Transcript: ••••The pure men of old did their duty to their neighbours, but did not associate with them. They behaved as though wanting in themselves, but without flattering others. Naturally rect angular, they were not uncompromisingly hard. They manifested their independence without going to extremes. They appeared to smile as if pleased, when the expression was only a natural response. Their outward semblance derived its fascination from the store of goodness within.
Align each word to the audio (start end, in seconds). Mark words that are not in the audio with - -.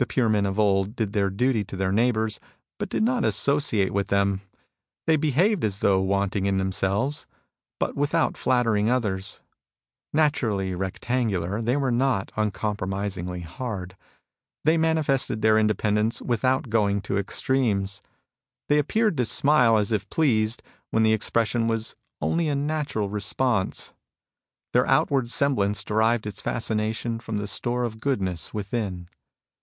••••The 0.08 0.14
pure 0.14 0.28
men 0.28 0.46
of 0.46 0.60
old 0.60 0.94
did 0.94 1.12
their 1.12 1.28
duty 1.28 1.64
to 1.64 1.74
their 1.76 1.90
neighbours, 1.90 2.38
but 2.78 2.88
did 2.88 3.02
not 3.02 3.24
associate 3.24 3.92
with 3.92 4.06
them. 4.06 4.42
They 5.08 5.16
behaved 5.16 5.64
as 5.64 5.80
though 5.80 6.00
wanting 6.00 6.46
in 6.46 6.56
themselves, 6.56 7.26
but 7.80 7.96
without 7.96 8.36
flattering 8.36 8.88
others. 8.88 9.40
Naturally 10.12 10.72
rect 10.72 11.10
angular, 11.10 11.60
they 11.60 11.76
were 11.76 11.90
not 11.90 12.30
uncompromisingly 12.36 13.40
hard. 13.40 13.96
They 14.64 14.76
manifested 14.76 15.42
their 15.42 15.58
independence 15.58 16.22
without 16.22 16.70
going 16.70 17.00
to 17.00 17.18
extremes. 17.18 18.00
They 18.68 18.78
appeared 18.78 19.16
to 19.16 19.24
smile 19.24 19.78
as 19.78 19.90
if 19.90 20.08
pleased, 20.10 20.62
when 20.90 21.02
the 21.02 21.12
expression 21.12 21.66
was 21.66 21.96
only 22.20 22.46
a 22.46 22.54
natural 22.54 23.08
response. 23.08 23.92
Their 24.74 24.86
outward 24.86 25.28
semblance 25.28 25.82
derived 25.82 26.24
its 26.24 26.40
fascination 26.40 27.18
from 27.18 27.38
the 27.38 27.48
store 27.48 27.82
of 27.82 27.98
goodness 27.98 28.54
within. 28.54 29.08